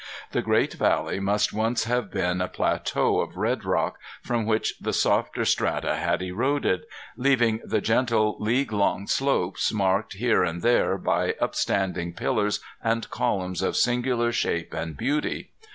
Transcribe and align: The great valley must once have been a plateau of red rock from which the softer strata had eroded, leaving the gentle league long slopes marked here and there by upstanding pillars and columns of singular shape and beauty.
The 0.31 0.41
great 0.41 0.73
valley 0.73 1.19
must 1.19 1.53
once 1.53 1.83
have 1.83 2.09
been 2.09 2.41
a 2.41 2.47
plateau 2.47 3.19
of 3.19 3.37
red 3.37 3.63
rock 3.63 3.99
from 4.23 4.47
which 4.47 4.73
the 4.81 4.93
softer 4.93 5.45
strata 5.45 5.93
had 5.95 6.23
eroded, 6.23 6.85
leaving 7.17 7.59
the 7.63 7.81
gentle 7.81 8.35
league 8.39 8.71
long 8.73 9.05
slopes 9.05 9.71
marked 9.71 10.13
here 10.13 10.43
and 10.43 10.63
there 10.63 10.97
by 10.97 11.35
upstanding 11.39 12.13
pillars 12.15 12.61
and 12.83 13.11
columns 13.11 13.61
of 13.61 13.77
singular 13.77 14.31
shape 14.31 14.73
and 14.73 14.97
beauty. 14.97 15.51